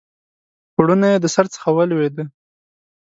پوړنی 0.73 1.09
یې 1.13 1.17
د 1.23 1.25
سر 1.35 1.45
څخه 1.53 1.67
ولوېدی 1.71 2.25